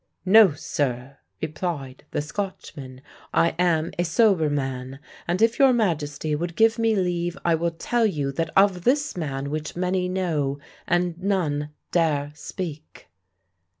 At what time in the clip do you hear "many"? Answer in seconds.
9.75-10.09